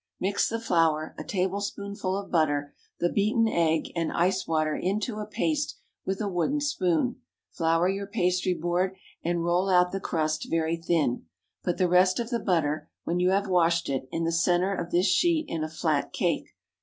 Mix 0.19 0.49
the 0.49 0.59
flour, 0.59 1.13
a 1.19 1.23
tablespoonful 1.23 2.17
of 2.17 2.31
butter, 2.31 2.73
the 2.99 3.11
beaten 3.11 3.47
egg 3.47 3.91
and 3.95 4.11
ice 4.11 4.47
water 4.47 4.75
into 4.75 5.19
a 5.19 5.27
paste 5.27 5.77
with 6.07 6.19
a 6.19 6.27
wooden 6.27 6.59
spoon. 6.59 7.17
Flour 7.51 7.87
your 7.87 8.07
pastry 8.07 8.55
board, 8.55 8.95
and 9.23 9.43
roll 9.43 9.69
out 9.69 9.91
the 9.91 9.99
crust 9.99 10.47
very 10.49 10.75
thin. 10.75 11.27
Put 11.63 11.77
the 11.77 11.87
rest 11.87 12.19
of 12.19 12.31
the 12.31 12.39
butter, 12.39 12.89
when 13.03 13.19
you 13.19 13.29
have 13.29 13.47
washed 13.47 13.89
it, 13.89 14.09
in 14.11 14.23
the 14.23 14.31
centre 14.31 14.73
of 14.73 14.89
this 14.89 15.05
sheet, 15.05 15.45
in 15.47 15.63
a 15.63 15.69
flat 15.69 16.11
cake. 16.11 16.49